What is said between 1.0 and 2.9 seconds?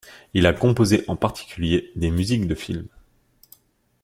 en particulier des musiques de film.